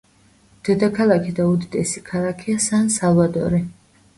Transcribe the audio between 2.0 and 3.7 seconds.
ქალაქია სან-სალვადორი.